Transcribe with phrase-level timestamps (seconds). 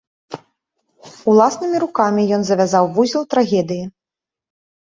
[1.33, 3.83] Уласнымі рукамі ён завязаў вузел трагедыі.